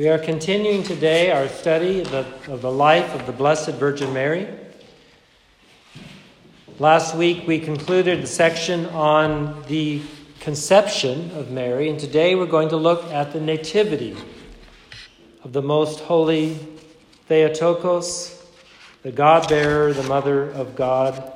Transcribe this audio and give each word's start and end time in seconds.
We 0.00 0.08
are 0.08 0.18
continuing 0.18 0.82
today 0.82 1.30
our 1.30 1.46
study 1.46 2.00
of 2.00 2.10
the, 2.10 2.24
of 2.50 2.62
the 2.62 2.72
life 2.72 3.14
of 3.14 3.26
the 3.26 3.32
Blessed 3.32 3.72
Virgin 3.72 4.14
Mary. 4.14 4.48
Last 6.78 7.14
week 7.14 7.46
we 7.46 7.58
concluded 7.58 8.22
the 8.22 8.26
section 8.26 8.86
on 8.86 9.62
the 9.68 10.00
conception 10.38 11.30
of 11.32 11.50
Mary, 11.50 11.90
and 11.90 12.00
today 12.00 12.34
we're 12.34 12.46
going 12.46 12.70
to 12.70 12.78
look 12.78 13.12
at 13.12 13.34
the 13.34 13.42
nativity 13.42 14.16
of 15.44 15.52
the 15.52 15.60
most 15.60 16.00
holy 16.00 16.58
Theotokos, 17.28 18.42
the 19.02 19.12
God 19.12 19.50
bearer, 19.50 19.92
the 19.92 20.04
mother 20.04 20.48
of 20.52 20.76
God, 20.76 21.30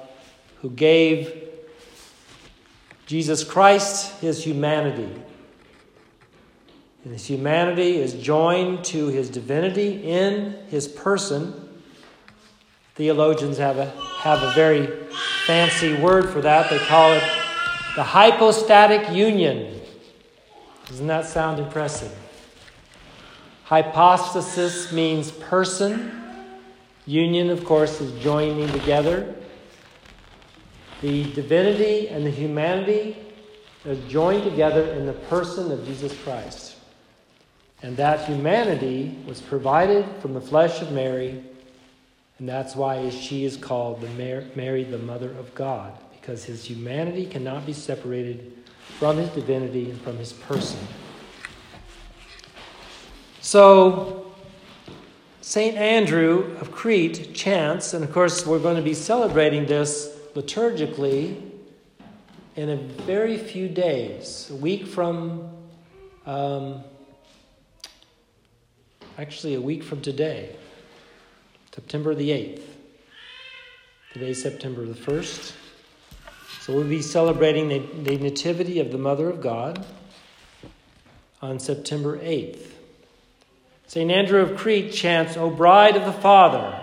who 0.63 0.71
gave 0.71 1.51
Jesus 3.05 3.45
Christ 3.45 4.19
his 4.23 4.43
humanity 4.43 5.11
his 7.13 7.27
humanity 7.27 7.97
is 7.97 8.15
joined 8.15 8.85
to 8.87 9.09
his 9.09 9.29
divinity 9.29 10.03
in 10.03 10.57
his 10.69 10.89
person. 10.89 11.69
Theologians 12.95 13.59
have 13.59 13.77
a, 13.77 13.91
have 14.19 14.43
a 14.43 14.53
very 14.53 14.87
fancy 15.47 15.95
word 16.01 16.31
for 16.31 16.41
that. 16.41 16.71
They 16.71 16.79
call 16.79 17.13
it 17.13 17.23
the 17.95 18.03
hypostatic 18.03 19.11
union. 19.15 19.81
Doesn't 20.87 21.07
that 21.07 21.27
sound 21.27 21.59
impressive? 21.59 22.15
Hypostasis 23.65 24.93
means 24.93 25.31
person. 25.31 26.11
Union, 27.07 27.51
of 27.51 27.65
course, 27.65 28.01
is 28.01 28.23
joining 28.23 28.69
together. 28.69 29.35
The 31.03 31.25
divinity 31.35 32.09
and 32.09 32.25
the 32.25 32.31
humanity 32.31 33.17
are 33.87 33.95
joined 34.09 34.45
together 34.45 34.93
in 34.93 35.05
the 35.05 35.13
person 35.13 35.71
of 35.71 35.85
Jesus 35.85 36.19
Christ. 36.23 36.74
And 37.85 37.99
that 37.99 38.25
humanity 38.25 39.15
was 39.27 39.43
provided 39.43 40.07
from 40.23 40.33
the 40.33 40.41
flesh 40.41 40.81
of 40.81 40.91
Mary, 40.91 41.45
and 42.39 42.49
that's 42.49 42.75
why 42.75 43.11
she 43.11 43.45
is 43.45 43.59
called 43.59 44.01
the 44.01 44.09
Mary, 44.57 44.85
the 44.85 44.97
Mother 44.97 45.31
of 45.33 45.55
God, 45.55 45.93
because 46.11 46.45
his 46.45 46.65
humanity 46.65 47.27
cannot 47.27 47.67
be 47.67 47.75
separated 47.75 48.55
from 48.99 49.19
his 49.19 49.29
divinity 49.29 49.91
and 49.91 50.01
from 50.01 50.17
his 50.17 50.33
person. 50.33 50.79
So, 53.43 54.33
St. 55.43 55.77
Andrew 55.77 56.57
of 56.63 56.73
Crete 56.73 57.35
chants, 57.35 57.93
and 57.93 58.03
of 58.03 58.11
course, 58.11 58.47
we're 58.47 58.61
going 58.61 58.77
to 58.77 58.83
be 58.83 58.95
celebrating 58.95 59.67
this 59.67 60.09
liturgically 60.35 61.51
in 62.57 62.71
a 62.71 62.77
very 62.77 63.37
few 63.37 63.69
days, 63.69 64.49
a 64.51 64.55
week 64.55 64.87
from. 64.87 65.51
Um, 66.25 66.83
actually 69.17 69.55
a 69.55 69.61
week 69.61 69.83
from 69.83 70.01
today, 70.01 70.57
September 71.73 72.15
the 72.15 72.31
8th. 72.31 72.63
Today's 74.13 74.43
September 74.43 74.85
the 74.85 74.95
1st. 74.95 75.53
So 76.61 76.73
we'll 76.73 76.89
be 76.89 77.03
celebrating 77.03 77.69
the, 77.69 77.79
the 78.03 78.17
Nativity 78.19 78.81
of 78.81 78.91
the 78.91 78.99
Mother 78.99 79.29
of 79.29 79.41
God 79.41 79.85
on 81.41 81.61
September 81.61 82.19
8th. 82.19 82.71
St. 83.87 84.11
Andrew 84.11 84.41
of 84.41 84.57
Crete 84.57 84.93
chants, 84.93 85.37
O 85.37 85.51
Bride 85.51 85.97
of 85.97 86.05
the 86.05 86.13
Father, 86.13 86.81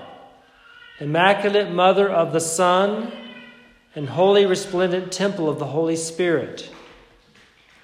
Immaculate 1.00 1.72
Mother 1.72 2.10
of 2.10 2.32
the 2.32 2.40
Son, 2.40 3.12
and 3.96 4.08
Holy 4.08 4.46
Resplendent 4.46 5.12
Temple 5.12 5.50
of 5.50 5.60
the 5.60 5.66
Holy 5.66 5.98
Spirit. 5.98 6.70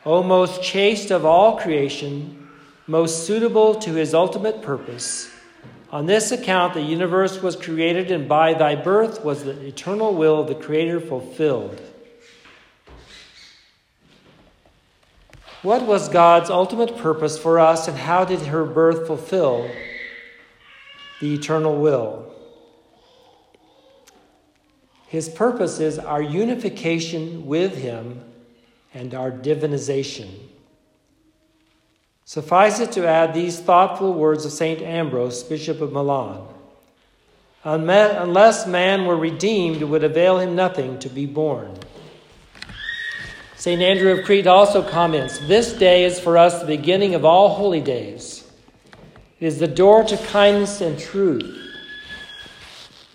O 0.05 0.23
most 0.23 0.63
chaste 0.63 1.11
of 1.11 1.25
all 1.25 1.57
creation, 1.57 2.46
most 2.87 3.27
suitable 3.27 3.75
to 3.75 3.93
his 3.93 4.13
ultimate 4.13 4.61
purpose. 4.61 5.29
On 5.91 6.05
this 6.05 6.31
account, 6.31 6.73
the 6.73 6.81
universe 6.81 7.41
was 7.41 7.55
created, 7.55 8.11
and 8.11 8.27
by 8.27 8.53
thy 8.53 8.75
birth 8.75 9.23
was 9.23 9.43
the 9.43 9.59
eternal 9.65 10.13
will 10.13 10.41
of 10.41 10.47
the 10.47 10.55
Creator 10.55 11.01
fulfilled. 11.01 11.81
What 15.61 15.83
was 15.83 16.07
God's 16.07 16.49
ultimate 16.49 16.97
purpose 16.97 17.37
for 17.37 17.59
us, 17.59 17.87
and 17.87 17.97
how 17.97 18.25
did 18.25 18.39
her 18.47 18.63
birth 18.63 19.07
fulfill 19.07 19.69
the 21.19 21.33
eternal 21.33 21.75
will? 21.77 22.31
His 25.07 25.29
purpose 25.29 25.79
is 25.79 25.99
our 25.99 26.21
unification 26.21 27.45
with 27.45 27.77
Him 27.77 28.23
and 28.93 29.13
our 29.13 29.31
divinization. 29.31 30.46
Suffice 32.27 32.81
it 32.81 32.91
to 32.91 33.07
add 33.07 33.33
these 33.33 33.57
thoughtful 33.57 34.13
words 34.13 34.43
of 34.43 34.51
St. 34.51 34.81
Ambrose, 34.81 35.43
Bishop 35.43 35.79
of 35.79 35.93
Milan 35.93 36.45
Unless 37.63 38.67
man 38.67 39.05
were 39.05 39.15
redeemed, 39.15 39.81
it 39.81 39.85
would 39.85 40.03
avail 40.03 40.37
him 40.37 40.53
nothing 40.53 40.99
to 40.99 41.07
be 41.07 41.25
born. 41.25 41.73
St. 43.55 43.81
Andrew 43.81 44.11
of 44.11 44.25
Crete 44.25 44.45
also 44.45 44.83
comments 44.83 45.39
This 45.47 45.71
day 45.71 46.03
is 46.03 46.19
for 46.19 46.37
us 46.37 46.59
the 46.59 46.67
beginning 46.67 47.15
of 47.15 47.23
all 47.23 47.47
holy 47.47 47.79
days. 47.79 48.45
It 49.39 49.45
is 49.45 49.59
the 49.59 49.65
door 49.65 50.03
to 50.03 50.17
kindness 50.17 50.81
and 50.81 50.99
truth. 50.99 51.57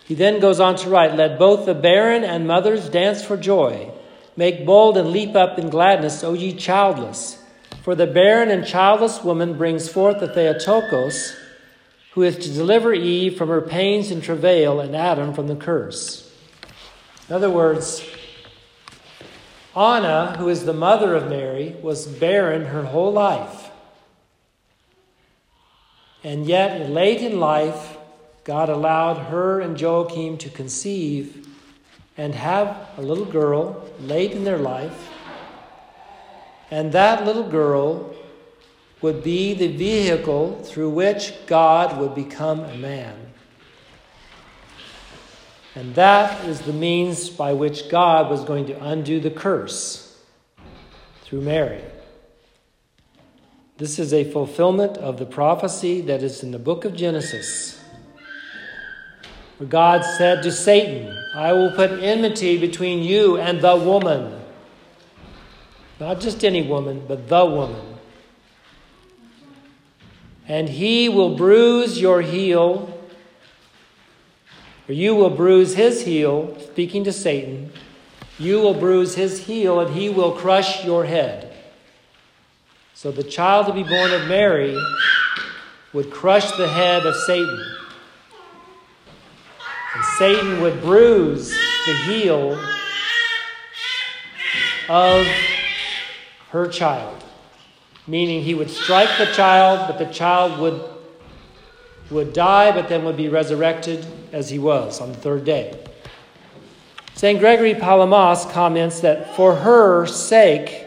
He 0.07 0.15
then 0.15 0.41
goes 0.41 0.59
on 0.59 0.77
to 0.77 0.89
write 0.89 1.17
Let 1.17 1.39
both 1.39 1.67
the 1.67 1.75
barren 1.75 2.25
and 2.25 2.47
mothers 2.47 2.89
dance 2.89 3.23
for 3.23 3.37
joy. 3.37 3.93
Make 4.39 4.65
bold 4.65 4.97
and 4.97 5.11
leap 5.11 5.37
up 5.37 5.59
in 5.59 5.69
gladness, 5.69 6.25
O 6.25 6.33
ye 6.33 6.55
childless. 6.55 7.42
For 7.83 7.97
the 7.97 8.07
barren 8.07 8.49
and 8.49 8.65
childless 8.65 9.25
woman 9.25 9.59
brings 9.59 9.89
forth 9.89 10.21
the 10.21 10.29
Theotokos, 10.29 11.35
who 12.13 12.23
is 12.23 12.37
to 12.37 12.53
deliver 12.53 12.95
Eve 12.95 13.37
from 13.37 13.49
her 13.49 13.61
pains 13.61 14.13
and 14.13 14.23
travail, 14.23 14.79
and 14.79 14.95
Adam 14.95 15.35
from 15.35 15.49
the 15.49 15.57
curse. 15.57 16.33
In 17.29 17.35
other 17.35 17.51
words, 17.51 18.07
Anna, 19.77 20.37
who 20.39 20.49
is 20.49 20.65
the 20.65 20.73
mother 20.73 21.17
of 21.17 21.29
Mary, 21.29 21.75
was 21.83 22.07
barren 22.07 22.67
her 22.67 22.85
whole 22.85 23.13
life. 23.13 23.71
And 26.23 26.47
yet, 26.47 26.89
late 26.89 27.21
in 27.21 27.41
life, 27.41 27.97
God 28.45 28.69
allowed 28.69 29.27
her 29.31 29.59
and 29.59 29.81
Joachim 29.81 30.39
to 30.39 30.49
conceive 30.51 31.49
and 32.17 32.33
have 32.37 32.91
a 32.97 33.03
little 33.03 33.25
girl 33.25 33.89
late 33.99 34.31
in 34.31 34.45
their 34.45 34.59
life. 34.59 35.09
And 36.73 36.91
that 36.93 37.27
little 37.27 37.47
girl 37.51 38.15
would 39.03 39.23
be 39.23 39.53
the 39.53 39.69
vehicle 39.69 40.59
through 40.65 40.89
which 40.89 41.35
God 41.47 42.01
would 42.01 42.15
become 42.15 42.61
a 42.61 42.75
man. 42.79 43.15
And 45.75 45.95
that 45.97 46.47
is 46.47 46.63
the 46.63 46.73
means 46.73 47.29
by 47.29 47.53
which 47.53 47.91
God 47.91 48.31
was 48.31 48.43
going 48.43 48.65
to 48.69 48.85
undo 48.85 49.21
the 49.21 49.31
curse 49.31 50.19
through 51.25 51.43
Mary. 51.43 51.83
This 53.77 53.99
is 53.99 54.15
a 54.15 54.25
fulfillment 54.25 54.97
of 54.97 55.19
the 55.19 55.27
prophecy 55.27 56.01
that 56.01 56.23
is 56.23 56.43
in 56.43 56.53
the 56.53 56.59
book 56.59 56.87
of 56.87 56.97
Genesis, 56.97 57.79
where 59.59 59.69
God 59.69 60.07
said 60.17 60.43
to 60.43 60.51
Satan, 60.51 61.15
I 61.35 61.53
will 61.53 61.73
put 61.73 62.03
enmity 62.03 62.57
between 62.57 63.03
you 63.03 63.37
and 63.37 63.61
the 63.61 63.77
woman 63.77 64.42
not 66.03 66.19
just 66.19 66.45
any 66.45 66.67
woman, 66.67 67.05
but 67.07 67.29
the 67.29 67.45
woman. 67.45 67.95
And 70.49 70.69
he 70.69 71.09
will 71.09 71.37
bruise 71.37 72.01
your 72.01 72.23
heel, 72.23 72.99
or 74.89 74.95
you 74.95 75.15
will 75.15 75.31
bruise 75.31 75.77
his 75.77 76.05
heel, 76.05 76.59
speaking 76.59 77.05
to 77.05 77.13
Satan. 77.13 77.71
You 78.37 78.59
will 78.59 78.75
bruise 78.75 79.15
his 79.15 79.47
heel, 79.47 79.79
and 79.79 79.95
he 79.95 80.09
will 80.09 80.33
crush 80.33 80.85
your 80.85 81.05
head. 81.05 81.55
So 82.95 83.13
the 83.13 83.23
child 83.23 83.69
to 83.69 83.73
be 83.73 83.85
born 83.85 84.11
of 84.11 84.27
Mary 84.27 84.77
would 85.93 86.11
crush 86.11 86.51
the 86.57 86.67
head 86.67 87.07
of 87.07 87.15
Satan. 87.15 87.65
And 89.95 90.05
Satan 90.19 90.61
would 90.63 90.81
bruise 90.81 91.51
the 91.87 91.95
heel 91.95 92.61
of 94.89 95.52
her 96.53 96.69
child, 96.69 97.25
meaning 98.07 98.43
he 98.43 98.55
would 98.55 98.69
strike 98.69 99.09
the 99.17 99.25
child, 99.33 99.89
but 99.89 99.99
the 99.99 100.13
child 100.13 100.61
would, 100.61 100.83
would 102.11 102.35
die, 102.35 102.71
but 102.71 102.91
then 102.91 103.07
would 103.07 103.17
be 103.17 103.31
resurrected 103.31 104.07
as 104.33 104.51
he 104.51 104.59
was 104.59 105.01
on 105.01 105.11
the 105.11 105.19
third 105.19 105.47
day. 105.47 105.83
St. 107.15 107.41
Gregory 107.41 107.75
Palamas 107.75 108.45
comments 108.53 109.01
that 109.01 109.35
for 109.35 109.55
her 109.55 110.07
sake, 110.07 110.85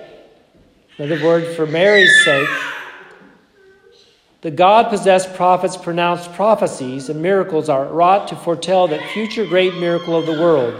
another 0.99 1.23
word 1.23 1.55
for 1.55 1.65
Mary's 1.65 2.23
sake, 2.23 2.49
the 4.41 4.51
God 4.51 4.89
possessed 4.89 5.33
prophets 5.33 5.77
pronounced 5.77 6.31
prophecies, 6.33 7.09
and 7.09 7.23
miracles 7.23 7.69
are 7.69 7.85
wrought 7.85 8.27
to 8.27 8.35
foretell 8.35 8.87
that 8.89 9.09
future 9.09 9.47
great 9.47 9.73
miracle 9.77 10.15
of 10.15 10.27
the 10.27 10.39
world, 10.39 10.75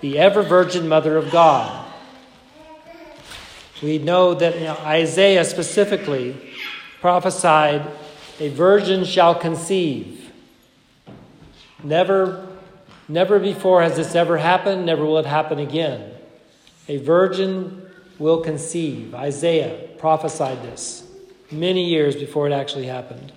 the 0.00 0.18
ever 0.18 0.42
Virgin 0.42 0.88
Mother 0.88 1.18
of 1.18 1.30
God. 1.30 1.79
We 3.82 3.98
know 3.98 4.34
that 4.34 4.56
you 4.56 4.64
know, 4.64 4.76
Isaiah 4.78 5.44
specifically 5.44 6.54
prophesied 7.00 7.86
a 8.38 8.48
virgin 8.48 9.04
shall 9.04 9.34
conceive. 9.34 10.32
Never, 11.82 12.46
never 13.08 13.38
before 13.38 13.82
has 13.82 13.96
this 13.96 14.14
ever 14.14 14.38
happened, 14.38 14.86
never 14.86 15.04
will 15.04 15.18
it 15.18 15.26
happen 15.26 15.58
again. 15.58 16.12
A 16.88 16.98
virgin 16.98 17.90
will 18.18 18.42
conceive. 18.42 19.14
Isaiah 19.14 19.88
prophesied 19.98 20.62
this 20.62 21.06
many 21.50 21.88
years 21.88 22.16
before 22.16 22.46
it 22.46 22.52
actually 22.52 22.86
happened. 22.86 23.32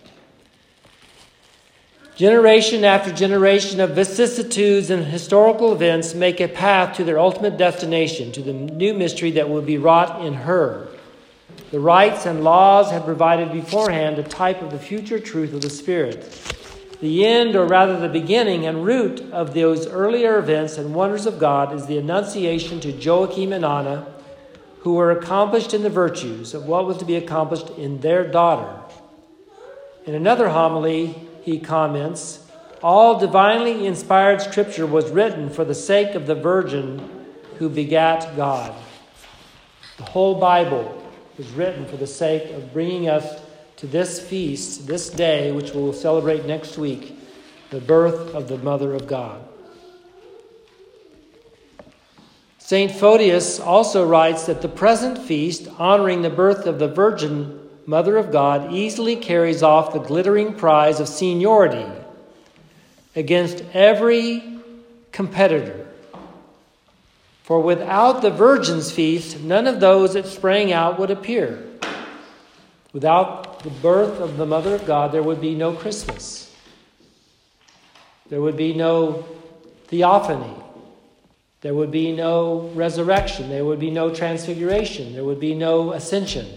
Generation 2.15 2.83
after 2.83 3.12
generation 3.12 3.80
of 3.80 3.92
vicissitudes 3.92 4.92
and 4.92 5.04
historical 5.06 5.74
events 5.74 6.13
make 6.13 6.39
a 6.39 6.48
path 6.48 6.95
to 6.95 7.04
their 7.04 7.18
ultimate 7.18 7.57
destination, 7.57 8.31
to 8.31 8.42
the 8.42 8.54
new 8.54 8.94
mystery 8.94 9.31
that 9.31 9.50
will 9.50 9.63
be 9.63 9.80
wrought 9.80 10.24
in 10.24 10.33
her. 10.33 10.88
The 11.71 11.80
rites 11.80 12.27
and 12.27 12.44
laws 12.44 12.92
had 12.92 13.04
provided 13.04 13.51
beforehand 13.51 14.19
a 14.19 14.24
type 14.24 14.62
of 14.62 14.69
the 14.69 14.77
future 14.77 15.19
truth 15.19 15.54
of 15.54 15.62
the 15.62 15.71
Spirit. 15.71 16.21
The 17.01 17.25
end, 17.25 17.56
or 17.56 17.65
rather 17.65 18.00
the 18.00 18.07
beginning 18.07 18.68
and 18.68 18.86
root 18.86 19.19
of 19.31 19.56
those 19.56 19.88
earlier 19.88 20.38
events 20.38 20.77
and 20.77 20.94
wonders 20.94 21.25
of 21.25 21.39
God, 21.39 21.74
is 21.74 21.88
the 21.88 21.98
annunciation 21.98 22.80
to 22.81 22.92
Joachim 22.92 23.51
and 23.51 23.65
Anna, 23.65 24.06
who 24.81 24.94
were 24.94 25.12
accomplished 25.12 25.74
in 25.74 25.81
the 25.81 25.89
virtues 25.89 26.54
of 26.54 26.68
what 26.68 26.86
was 26.86 26.98
to 26.98 27.06
be 27.06 27.15
accomplished 27.15 27.71
in 27.71 28.01
their 28.01 28.30
daughter. 28.30 28.80
In 30.06 30.13
another 30.13 30.50
homily, 30.50 31.15
he 31.43 31.59
comments, 31.59 32.47
all 32.81 33.19
divinely 33.19 33.85
inspired 33.85 34.41
scripture 34.41 34.85
was 34.85 35.09
written 35.09 35.49
for 35.49 35.65
the 35.65 35.75
sake 35.75 36.15
of 36.15 36.25
the 36.25 36.35
Virgin 36.35 37.25
who 37.57 37.69
begat 37.69 38.35
God. 38.35 38.73
The 39.97 40.03
whole 40.03 40.39
Bible 40.39 41.01
was 41.37 41.49
written 41.51 41.85
for 41.85 41.97
the 41.97 42.07
sake 42.07 42.51
of 42.51 42.73
bringing 42.73 43.09
us 43.09 43.41
to 43.77 43.87
this 43.87 44.19
feast, 44.19 44.87
this 44.87 45.09
day, 45.09 45.51
which 45.51 45.71
we'll 45.71 45.93
celebrate 45.93 46.45
next 46.45 46.77
week, 46.77 47.17
the 47.69 47.81
birth 47.81 48.33
of 48.33 48.47
the 48.47 48.57
Mother 48.57 48.93
of 48.93 49.07
God. 49.07 49.45
St. 52.57 52.91
Photius 52.91 53.59
also 53.59 54.07
writes 54.07 54.45
that 54.45 54.61
the 54.61 54.69
present 54.69 55.17
feast, 55.17 55.67
honoring 55.77 56.21
the 56.21 56.29
birth 56.29 56.65
of 56.65 56.79
the 56.79 56.87
Virgin 56.87 57.62
Mother 57.85 58.18
of 58.18 58.31
God, 58.31 58.71
easily 58.74 59.15
carries 59.15 59.62
off 59.62 59.94
the 59.94 60.00
glittering 60.00 60.53
prize 60.53 61.00
of 61.00 61.07
seniority 61.07 61.85
against 63.15 63.63
every 63.74 64.59
competitor. 65.12 65.88
For 67.44 67.59
without 67.59 68.21
the 68.21 68.31
Virgin's 68.31 68.91
feast, 68.91 69.41
none 69.41 69.68
of 69.68 69.81
those 69.81 70.13
that 70.13 70.27
sprang 70.27 70.71
out 70.71 70.97
would 70.97 71.12
appear. 71.12 71.62
Without 72.94 73.63
the 73.63 73.69
birth 73.69 74.21
of 74.21 74.38
the 74.38 74.45
Mother 74.45 74.75
of 74.75 74.86
God, 74.86 75.12
there 75.12 75.24
would 75.24 75.41
be 75.41 75.56
no 75.56 75.74
Christmas. 75.74 76.56
There 78.29 78.41
would 78.41 78.56
be 78.56 78.74
no 78.74 79.25
theophany. 79.88 80.56
There 81.62 81.74
would 81.74 81.91
be 81.91 82.13
no 82.13 82.71
resurrection. 82.75 83.50
There 83.50 83.65
would 83.65 83.79
be 83.79 83.91
no 83.91 84.13
transfiguration. 84.13 85.13
There 85.13 85.24
would 85.24 85.39
be 85.39 85.53
no 85.53 85.91
ascension. 85.91 86.47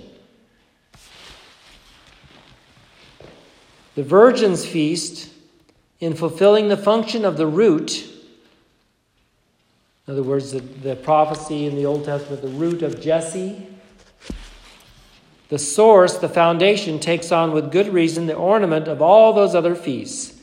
The 3.97 4.05
Virgin's 4.05 4.65
feast, 4.65 5.31
in 5.99 6.15
fulfilling 6.15 6.69
the 6.69 6.77
function 6.77 7.25
of 7.25 7.37
the 7.37 7.47
root, 7.47 8.13
in 10.07 10.13
other 10.13 10.23
words, 10.23 10.53
the, 10.53 10.61
the 10.61 10.95
prophecy 10.95 11.67
in 11.67 11.75
the 11.75 11.87
Old 11.87 12.05
Testament, 12.05 12.41
the 12.41 12.49
root 12.49 12.83
of 12.83 13.01
Jesse. 13.01 13.67
The 15.49 15.59
source, 15.59 16.19
the 16.19 16.29
foundation, 16.29 17.01
takes 17.01 17.33
on 17.33 17.53
with 17.53 17.73
good 17.73 17.89
reason 17.89 18.27
the 18.27 18.35
ornament 18.35 18.87
of 18.87 19.03
all 19.03 19.33
those 19.33 19.55
other 19.55 19.75
feasts. 19.75 20.41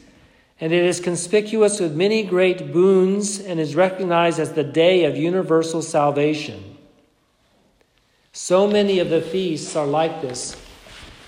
And 0.59 0.73
it 0.73 0.83
is 0.83 1.00
conspicuous 1.00 1.79
with 1.79 1.95
many 1.95 2.23
great 2.23 2.73
boons 2.73 3.39
and 3.39 3.59
is 3.59 3.75
recognized 3.75 4.39
as 4.39 4.53
the 4.53 4.63
day 4.63 5.05
of 5.05 5.15
universal 5.15 5.81
salvation. 5.81 6.77
So 8.31 8.67
many 8.67 9.00
of 9.00 9.09
the 9.09 9.21
feasts 9.21 9.75
are 9.75 9.85
like 9.85 10.21
this. 10.21 10.55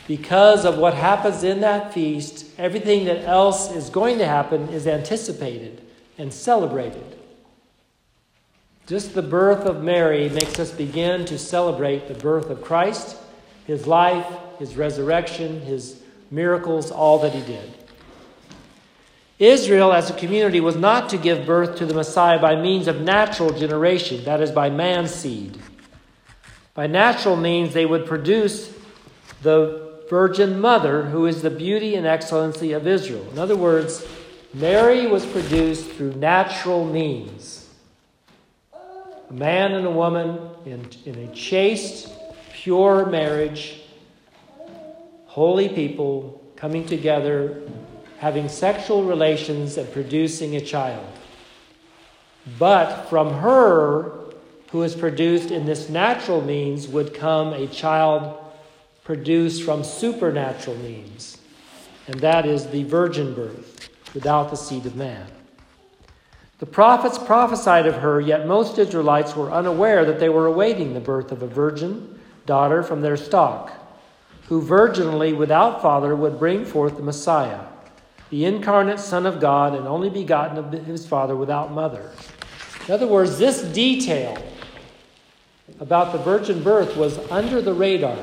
Because 0.07 0.66
of 0.66 0.78
what 0.78 0.94
happens 0.94 1.44
in 1.44 1.62
that 1.62 1.94
feast, 1.94 2.46
everything 2.57 3.06
that 3.06 3.25
else 3.25 3.72
is 3.72 3.90
going 3.90 4.19
to 4.19 4.25
happen 4.25 4.69
is 4.69 4.86
anticipated 4.86 5.81
and 6.18 6.31
celebrated. 6.31 7.18
Just 8.86 9.16
the 9.16 9.24
birth 9.24 9.66
of 9.66 9.84
Mary 9.84 10.30
makes 10.30 10.60
us 10.60 10.72
begin 10.72 11.25
to 11.25 11.40
celebrate 11.40 12.07
the 12.07 12.13
birth 12.13 12.52
of 12.52 12.62
Christ, 12.62 13.18
his 13.66 13.88
life, 13.88 14.28
his 14.60 14.75
resurrection, 14.75 15.62
his 15.62 16.04
miracles, 16.30 16.92
all 16.92 17.18
that 17.19 17.34
he 17.34 17.42
did. 17.42 17.74
Israel, 19.40 19.92
as 19.92 20.12
a 20.12 20.13
community, 20.13 20.60
was 20.60 20.75
not 20.75 21.10
to 21.10 21.18
give 21.18 21.48
birth 21.48 21.78
to 21.78 21.86
the 21.86 21.96
Messiah 21.96 22.40
by 22.40 22.56
means 22.56 22.88
of 22.88 23.01
natural 23.01 23.51
generation, 23.51 24.24
that 24.24 24.40
is, 24.40 24.51
by 24.51 24.69
man's 24.69 25.12
seed. 25.12 25.58
By 26.75 26.86
natural 26.88 27.36
means, 27.36 27.74
they 27.74 27.86
would 27.86 28.06
produce 28.06 28.72
the 29.42 29.85
Virgin 30.10 30.60
Mother, 30.60 31.06
who 31.06 31.25
is 31.25 31.42
the 31.42 31.50
beauty 31.50 31.96
and 31.96 32.06
excellency 32.06 32.74
of 32.74 32.86
Israel. 32.86 33.25
In 33.31 33.40
other 33.40 33.56
words, 33.56 34.06
Mary 34.54 35.07
was 35.07 35.25
produced 35.25 35.90
through 35.92 36.13
natural 36.13 36.86
means 36.86 37.66
a 39.30 39.34
man 39.34 39.74
and 39.74 39.88
a 39.88 39.92
woman 39.92 40.40
in, 40.66 40.88
in 41.06 41.16
a 41.16 41.34
chaste, 41.34 42.12
pure 42.54 43.07
marriage, 43.07 43.81
holy 45.25 45.68
people 45.68 46.42
coming 46.56 46.86
together, 46.86 47.62
having 48.19 48.48
sexual 48.48 49.04
relations, 49.04 49.78
and 49.78 49.92
producing 49.92 50.56
a 50.56 50.62
child. 50.62 51.06
But 52.60 53.10
from 53.10 53.34
her, 53.34 54.12
who 54.72 54.84
is 54.84 54.96
produced 54.96 55.51
in 55.51 55.66
this 55.66 55.90
natural 55.90 56.42
means, 56.42 56.88
would 56.88 57.13
come 57.13 57.54
a 57.54 57.68
child 57.68 58.44
produced 59.06 59.63
from 59.63 59.84
supernatural 59.84 60.75
means, 60.78 61.38
and 62.07 62.19
that 62.19 62.46
is 62.46 62.68
the 62.68 62.84
virgin 62.84 63.34
birth 63.34 63.90
without 64.13 64.50
the 64.50 64.57
seed 64.57 64.86
of 64.86 64.96
man. 64.96 65.28
The 66.57 66.66
prophets 66.66 67.18
prophesied 67.18 67.86
of 67.86 67.96
her, 67.96 68.19
yet 68.19 68.48
most 68.48 68.80
Israelites 68.80 69.36
were 69.36 69.52
unaware 69.52 70.06
that 70.06 70.19
they 70.19 70.30
were 70.30 70.48
awaiting 70.48 70.94
the 70.94 71.00
birth 71.00 71.31
of 71.31 71.44
a 71.44 71.48
virgin 71.48 72.19
daughter 72.46 72.81
from 72.81 73.02
their 73.02 73.18
stock, 73.18 73.72
who 74.48 74.62
virginally, 74.62 75.34
without 75.34 75.81
father, 75.81 76.16
would 76.16 76.40
bring 76.40 76.66
forth 76.66 76.98
the 76.98 77.04
Messiah, 77.04 77.60
the 78.29 78.46
incarnate 78.46 79.00
Son 79.00 79.25
of 79.25 79.39
God 79.39 79.75
and 79.75 79.88
only 79.88 80.10
begotten 80.10 80.58
of 80.58 80.72
his 80.86 81.06
Father 81.06 81.36
without 81.36 81.72
mother. 81.72 82.12
In 82.88 82.94
other 82.94 83.08
words, 83.08 83.38
this 83.38 83.62
detail 83.62 84.38
about 85.79 86.12
the 86.12 86.20
virgin 86.20 86.63
birth 86.63 86.96
was 86.96 87.18
under 87.29 87.62
the 87.62 87.74
radar. 87.74 88.18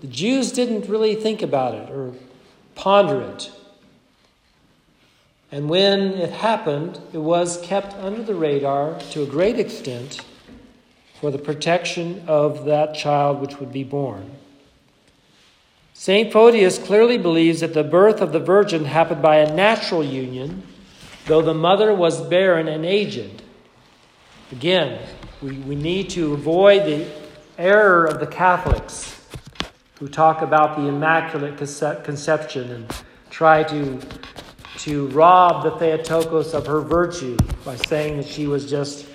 The 0.00 0.06
Jews 0.06 0.52
didn't 0.52 0.88
really 0.88 1.14
think 1.14 1.42
about 1.42 1.74
it 1.74 1.90
or 1.90 2.12
ponder 2.74 3.22
it. 3.22 3.50
And 5.50 5.68
when 5.68 6.14
it 6.14 6.30
happened, 6.30 6.98
it 7.12 7.18
was 7.18 7.60
kept 7.62 7.94
under 7.94 8.22
the 8.22 8.34
radar 8.34 8.98
to 9.10 9.22
a 9.22 9.26
great 9.26 9.58
extent 9.58 10.20
for 11.20 11.30
the 11.30 11.38
protection 11.38 12.24
of 12.26 12.64
that 12.64 12.94
child 12.94 13.40
which 13.40 13.60
would 13.60 13.72
be 13.72 13.84
born. 13.84 14.32
St. 15.92 16.32
Photius 16.32 16.76
clearly 16.76 17.18
believes 17.18 17.60
that 17.60 17.72
the 17.72 17.84
birth 17.84 18.20
of 18.20 18.32
the 18.32 18.40
Virgin 18.40 18.84
happened 18.84 19.22
by 19.22 19.36
a 19.36 19.54
natural 19.54 20.04
union, 20.04 20.64
though 21.26 21.40
the 21.40 21.54
mother 21.54 21.94
was 21.94 22.20
barren 22.20 22.66
and 22.66 22.84
aged. 22.84 23.42
Again, 24.50 25.00
we, 25.40 25.52
we 25.58 25.76
need 25.76 26.10
to 26.10 26.34
avoid 26.34 26.84
the 26.84 27.06
error 27.56 28.04
of 28.06 28.18
the 28.18 28.26
Catholics 28.26 29.23
who 29.98 30.08
talk 30.08 30.42
about 30.42 30.76
the 30.76 30.88
Immaculate 30.88 31.56
Conception 31.56 32.70
and 32.70 32.92
try 33.30 33.62
to 33.64 34.00
to 34.78 35.06
rob 35.08 35.62
the 35.62 35.70
Theotokos 35.78 36.52
of 36.52 36.66
her 36.66 36.80
virtue 36.80 37.36
by 37.64 37.76
saying 37.76 38.16
that 38.16 38.26
she 38.26 38.46
was 38.46 38.68
just 38.68 39.06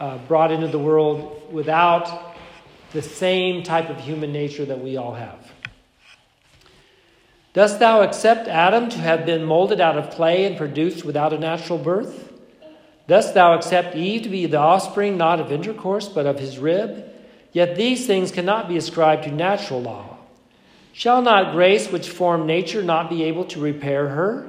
uh, 0.00 0.18
brought 0.26 0.50
into 0.50 0.66
the 0.66 0.78
world 0.78 1.52
without 1.52 2.34
the 2.92 3.00
same 3.00 3.62
type 3.62 3.88
of 3.88 4.00
human 4.00 4.32
nature 4.32 4.64
that 4.64 4.80
we 4.80 4.96
all 4.96 5.14
have. 5.14 5.52
Dost 7.54 7.78
thou 7.78 8.02
accept 8.02 8.48
Adam 8.48 8.88
to 8.88 8.98
have 8.98 9.24
been 9.24 9.44
molded 9.44 9.80
out 9.80 9.96
of 9.96 10.10
clay 10.10 10.44
and 10.44 10.56
produced 10.56 11.04
without 11.04 11.32
a 11.32 11.38
natural 11.38 11.78
birth? 11.78 12.32
Dost 13.06 13.34
thou 13.34 13.54
accept 13.54 13.94
Eve 13.94 14.22
to 14.22 14.28
be 14.28 14.46
the 14.46 14.58
offspring 14.58 15.16
not 15.16 15.38
of 15.38 15.52
intercourse, 15.52 16.08
but 16.08 16.26
of 16.26 16.38
his 16.38 16.58
rib? 16.58 17.11
Yet 17.52 17.76
these 17.76 18.06
things 18.06 18.32
cannot 18.32 18.68
be 18.68 18.76
ascribed 18.76 19.24
to 19.24 19.32
natural 19.32 19.82
law. 19.82 20.16
Shall 20.92 21.22
not 21.22 21.52
grace 21.52 21.90
which 21.90 22.08
formed 22.08 22.46
nature 22.46 22.82
not 22.82 23.10
be 23.10 23.24
able 23.24 23.44
to 23.46 23.60
repair 23.60 24.08
her? 24.08 24.46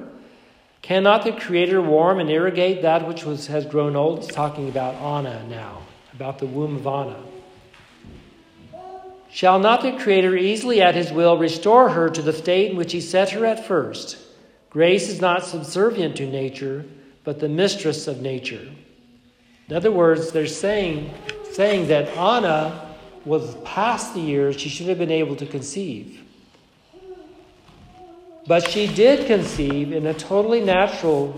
Cannot 0.82 1.24
the 1.24 1.32
Creator 1.32 1.80
warm 1.80 2.20
and 2.20 2.30
irrigate 2.30 2.82
that 2.82 3.08
which 3.08 3.24
was, 3.24 3.46
has 3.46 3.64
grown 3.64 3.96
old? 3.96 4.24
He's 4.24 4.34
talking 4.34 4.68
about 4.68 4.94
Anna 4.96 5.46
now, 5.48 5.82
about 6.12 6.38
the 6.38 6.46
womb 6.46 6.76
of 6.76 6.86
Anna. 6.86 7.16
Shall 9.30 9.58
not 9.58 9.82
the 9.82 9.92
Creator 9.92 10.36
easily 10.36 10.80
at 10.82 10.94
his 10.94 11.10
will 11.10 11.38
restore 11.38 11.88
her 11.88 12.10
to 12.10 12.22
the 12.22 12.32
state 12.32 12.70
in 12.70 12.76
which 12.76 12.92
he 12.92 13.00
set 13.00 13.30
her 13.30 13.46
at 13.46 13.66
first? 13.66 14.18
Grace 14.70 15.08
is 15.08 15.20
not 15.20 15.44
subservient 15.44 16.16
to 16.16 16.26
nature, 16.26 16.84
but 17.24 17.40
the 17.40 17.48
mistress 17.48 18.06
of 18.06 18.20
nature. 18.20 18.68
In 19.68 19.74
other 19.74 19.90
words, 19.90 20.32
they're 20.32 20.46
saying, 20.46 21.12
saying 21.52 21.88
that 21.88 22.08
Anna 22.16 22.93
was 23.24 23.54
past 23.64 24.14
the 24.14 24.20
years 24.20 24.60
she 24.60 24.68
should 24.68 24.86
have 24.86 24.98
been 24.98 25.10
able 25.10 25.36
to 25.36 25.46
conceive. 25.46 26.20
But 28.46 28.68
she 28.68 28.86
did 28.86 29.26
conceive 29.26 29.92
in 29.92 30.06
a 30.06 30.12
totally 30.12 30.60
natural 30.60 31.28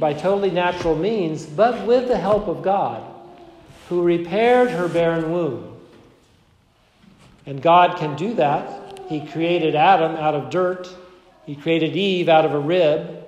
by 0.00 0.12
totally 0.12 0.50
natural 0.50 0.96
means, 0.96 1.46
but 1.46 1.86
with 1.86 2.08
the 2.08 2.18
help 2.18 2.48
of 2.48 2.62
God, 2.62 3.02
who 3.88 4.02
repaired 4.02 4.70
her 4.70 4.88
barren 4.88 5.32
womb. 5.32 5.76
And 7.46 7.62
God 7.62 7.96
can 7.96 8.16
do 8.16 8.34
that. 8.34 9.00
He 9.08 9.26
created 9.26 9.74
Adam 9.74 10.16
out 10.16 10.34
of 10.34 10.50
dirt. 10.50 10.94
He 11.46 11.54
created 11.54 11.96
Eve 11.96 12.28
out 12.28 12.44
of 12.44 12.52
a 12.52 12.58
rib. 12.58 13.24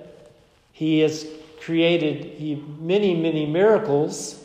He 0.73 0.99
has 0.99 1.25
created 1.61 2.25
he, 2.37 2.55
many, 2.79 3.15
many 3.15 3.45
miracles, 3.45 4.43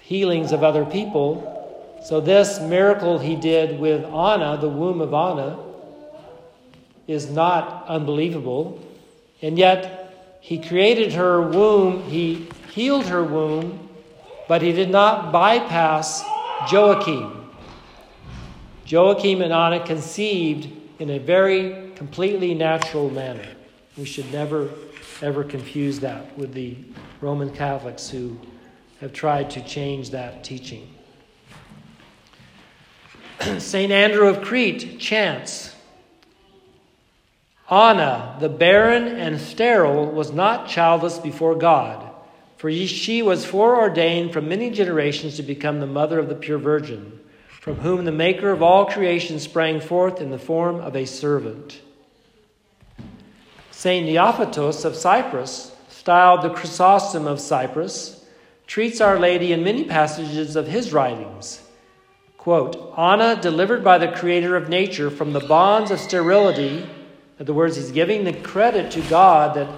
healings 0.00 0.52
of 0.52 0.64
other 0.64 0.84
people. 0.84 1.61
So, 2.04 2.20
this 2.20 2.60
miracle 2.60 3.18
he 3.18 3.36
did 3.36 3.78
with 3.78 4.04
Anna, 4.04 4.58
the 4.60 4.68
womb 4.68 5.00
of 5.00 5.14
Anna, 5.14 5.58
is 7.06 7.30
not 7.30 7.86
unbelievable. 7.86 8.80
And 9.40 9.56
yet, 9.56 10.38
he 10.40 10.58
created 10.58 11.12
her 11.12 11.40
womb, 11.40 12.02
he 12.04 12.48
healed 12.72 13.06
her 13.06 13.22
womb, 13.22 13.88
but 14.48 14.62
he 14.62 14.72
did 14.72 14.90
not 14.90 15.30
bypass 15.30 16.24
Joachim. 16.70 17.48
Joachim 18.84 19.40
and 19.40 19.52
Anna 19.52 19.84
conceived 19.86 20.68
in 20.98 21.10
a 21.10 21.18
very 21.18 21.92
completely 21.94 22.52
natural 22.52 23.10
manner. 23.10 23.46
We 23.96 24.04
should 24.04 24.30
never, 24.32 24.70
ever 25.20 25.44
confuse 25.44 26.00
that 26.00 26.36
with 26.36 26.52
the 26.52 26.76
Roman 27.20 27.50
Catholics 27.50 28.10
who 28.10 28.38
have 29.00 29.12
tried 29.12 29.50
to 29.50 29.64
change 29.64 30.10
that 30.10 30.42
teaching. 30.42 30.91
St. 33.58 33.92
Andrew 33.92 34.28
of 34.28 34.42
Crete 34.42 34.98
chants 34.98 35.74
Anna, 37.70 38.36
the 38.38 38.48
barren 38.48 39.06
and 39.06 39.40
sterile, 39.40 40.06
was 40.06 40.32
not 40.32 40.68
childless 40.68 41.18
before 41.18 41.54
God, 41.54 42.10
for 42.58 42.70
she 42.70 43.22
was 43.22 43.46
foreordained 43.46 44.32
from 44.32 44.48
many 44.48 44.70
generations 44.70 45.36
to 45.36 45.42
become 45.42 45.80
the 45.80 45.86
mother 45.86 46.18
of 46.18 46.28
the 46.28 46.34
pure 46.34 46.58
Virgin 46.58 47.18
from 47.62 47.76
whom 47.76 48.04
the 48.04 48.10
Maker 48.10 48.50
of 48.50 48.60
all 48.60 48.86
creation 48.86 49.38
sprang 49.38 49.80
forth 49.80 50.20
in 50.20 50.30
the 50.30 50.38
form 50.38 50.80
of 50.80 50.96
a 50.96 51.04
servant. 51.04 51.80
St. 53.70 54.04
Neophytos 54.04 54.84
of 54.84 54.96
Cyprus, 54.96 55.72
styled 55.88 56.42
the 56.42 56.50
Chrysostom 56.50 57.28
of 57.28 57.38
Cyprus, 57.38 58.26
treats 58.66 59.00
Our 59.00 59.16
Lady 59.16 59.52
in 59.52 59.62
many 59.62 59.84
passages 59.84 60.56
of 60.56 60.66
his 60.66 60.92
writings. 60.92 61.60
Quote, 62.42 62.92
Anna, 62.98 63.40
delivered 63.40 63.84
by 63.84 63.98
the 63.98 64.08
Creator 64.08 64.56
of 64.56 64.68
nature 64.68 65.10
from 65.10 65.32
the 65.32 65.38
bonds 65.38 65.92
of 65.92 66.00
sterility, 66.00 66.78
in 66.78 66.88
other 67.38 67.54
words, 67.54 67.76
he's 67.76 67.92
giving 67.92 68.24
the 68.24 68.32
credit 68.32 68.90
to 68.90 69.00
God 69.02 69.54
that 69.54 69.68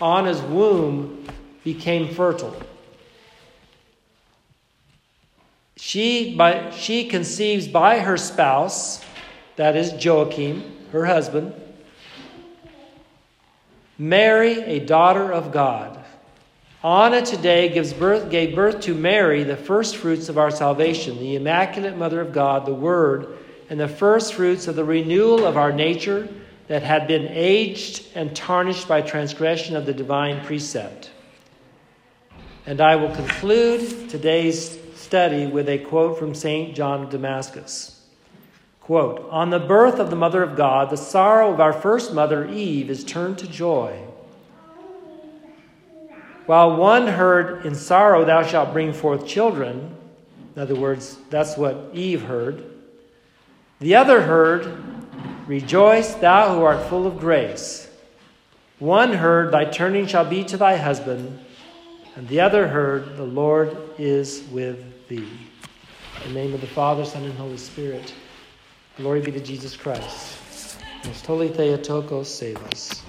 Anna's 0.00 0.40
womb 0.40 1.26
became 1.62 2.14
fertile. 2.14 2.56
She, 5.76 6.34
by, 6.34 6.70
she 6.70 7.06
conceives 7.06 7.68
by 7.68 7.98
her 7.98 8.16
spouse, 8.16 9.04
that 9.56 9.76
is 9.76 10.02
Joachim, 10.02 10.86
her 10.92 11.04
husband, 11.04 11.52
Mary, 13.98 14.62
a 14.62 14.80
daughter 14.80 15.30
of 15.30 15.52
God. 15.52 15.95
Anna 16.86 17.20
today 17.20 17.68
gives 17.68 17.92
birth, 17.92 18.30
gave 18.30 18.54
birth 18.54 18.78
to 18.82 18.94
Mary, 18.94 19.42
the 19.42 19.56
first 19.56 19.96
fruits 19.96 20.28
of 20.28 20.38
our 20.38 20.52
salvation, 20.52 21.18
the 21.18 21.34
Immaculate 21.34 21.96
Mother 21.96 22.20
of 22.20 22.32
God, 22.32 22.64
the 22.64 22.72
Word, 22.72 23.38
and 23.68 23.80
the 23.80 23.88
first 23.88 24.34
fruits 24.34 24.68
of 24.68 24.76
the 24.76 24.84
renewal 24.84 25.44
of 25.44 25.56
our 25.56 25.72
nature 25.72 26.28
that 26.68 26.84
had 26.84 27.08
been 27.08 27.26
aged 27.26 28.06
and 28.14 28.36
tarnished 28.36 28.86
by 28.86 29.02
transgression 29.02 29.74
of 29.74 29.84
the 29.84 29.92
divine 29.92 30.44
precept. 30.44 31.10
And 32.66 32.80
I 32.80 32.94
will 32.94 33.12
conclude 33.16 34.08
today's 34.08 34.78
study 34.94 35.48
with 35.48 35.68
a 35.68 35.78
quote 35.78 36.20
from 36.20 36.36
St. 36.36 36.72
John 36.76 37.02
of 37.02 37.10
Damascus. 37.10 38.00
Quote, 38.78 39.28
On 39.32 39.50
the 39.50 39.58
birth 39.58 39.98
of 39.98 40.08
the 40.08 40.14
Mother 40.14 40.44
of 40.44 40.54
God, 40.54 40.90
the 40.90 40.96
sorrow 40.96 41.52
of 41.52 41.58
our 41.58 41.72
first 41.72 42.14
mother, 42.14 42.48
Eve, 42.48 42.90
is 42.90 43.02
turned 43.02 43.38
to 43.38 43.48
joy. 43.48 44.05
While 46.46 46.76
one 46.76 47.06
heard, 47.06 47.66
In 47.66 47.74
sorrow 47.74 48.24
thou 48.24 48.42
shalt 48.42 48.72
bring 48.72 48.92
forth 48.92 49.26
children, 49.26 49.96
in 50.54 50.62
other 50.62 50.76
words, 50.76 51.18
that's 51.28 51.56
what 51.56 51.90
Eve 51.92 52.22
heard, 52.22 52.64
the 53.78 53.96
other 53.96 54.22
heard, 54.22 54.82
Rejoice, 55.46 56.14
thou 56.14 56.54
who 56.54 56.64
art 56.64 56.88
full 56.88 57.06
of 57.06 57.20
grace. 57.20 57.88
One 58.78 59.12
heard, 59.12 59.52
Thy 59.52 59.64
turning 59.64 60.06
shall 60.06 60.24
be 60.24 60.42
to 60.44 60.56
thy 60.56 60.76
husband, 60.76 61.38
and 62.16 62.26
the 62.28 62.40
other 62.40 62.66
heard, 62.66 63.16
The 63.16 63.24
Lord 63.24 63.76
is 63.98 64.42
with 64.50 65.06
thee. 65.08 65.28
In 66.24 66.34
the 66.34 66.40
name 66.40 66.54
of 66.54 66.60
the 66.60 66.66
Father, 66.66 67.04
Son, 67.04 67.24
and 67.24 67.34
Holy 67.34 67.58
Spirit. 67.58 68.12
Glory 68.96 69.20
be 69.20 69.30
to 69.32 69.40
Jesus 69.40 69.76
Christ. 69.76 70.78
Most 71.04 71.26
holy 71.26 71.48
Theotokos, 71.48 72.34
save 72.34 72.56
us. 72.64 73.05